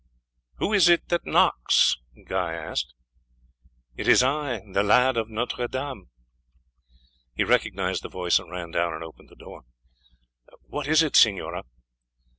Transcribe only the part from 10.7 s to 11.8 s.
is it, signora?"